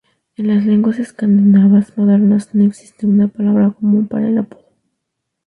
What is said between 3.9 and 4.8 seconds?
para el apodo.